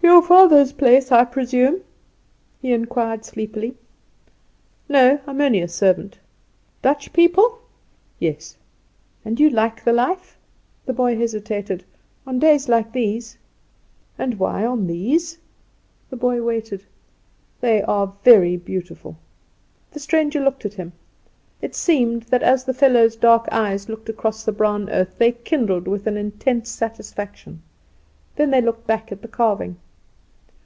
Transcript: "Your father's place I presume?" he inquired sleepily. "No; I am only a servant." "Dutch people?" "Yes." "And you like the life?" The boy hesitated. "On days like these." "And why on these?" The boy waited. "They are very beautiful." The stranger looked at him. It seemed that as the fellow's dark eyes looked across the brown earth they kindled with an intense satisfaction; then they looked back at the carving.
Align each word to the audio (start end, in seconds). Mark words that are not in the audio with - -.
"Your 0.00 0.22
father's 0.26 0.72
place 0.72 1.12
I 1.12 1.24
presume?" 1.24 1.82
he 2.60 2.72
inquired 2.72 3.24
sleepily. 3.24 3.76
"No; 4.88 5.20
I 5.26 5.30
am 5.30 5.40
only 5.40 5.60
a 5.60 5.68
servant." 5.68 6.18
"Dutch 6.82 7.12
people?" 7.12 7.58
"Yes." 8.18 8.56
"And 9.24 9.38
you 9.38 9.48
like 9.48 9.84
the 9.84 9.92
life?" 9.92 10.36
The 10.86 10.92
boy 10.92 11.16
hesitated. 11.16 11.84
"On 12.26 12.38
days 12.40 12.68
like 12.68 12.92
these." 12.92 13.36
"And 14.18 14.38
why 14.40 14.66
on 14.66 14.86
these?" 14.88 15.38
The 16.10 16.16
boy 16.16 16.42
waited. 16.42 16.84
"They 17.60 17.82
are 17.82 18.12
very 18.24 18.56
beautiful." 18.56 19.16
The 19.92 20.00
stranger 20.00 20.40
looked 20.40 20.64
at 20.64 20.74
him. 20.74 20.92
It 21.62 21.74
seemed 21.76 22.24
that 22.24 22.42
as 22.42 22.64
the 22.64 22.74
fellow's 22.74 23.14
dark 23.14 23.46
eyes 23.52 23.88
looked 23.88 24.08
across 24.08 24.42
the 24.44 24.52
brown 24.52 24.90
earth 24.90 25.14
they 25.18 25.32
kindled 25.32 25.86
with 25.86 26.06
an 26.08 26.16
intense 26.16 26.70
satisfaction; 26.70 27.62
then 28.36 28.50
they 28.50 28.60
looked 28.62 28.86
back 28.86 29.12
at 29.12 29.22
the 29.22 29.28
carving. 29.28 29.76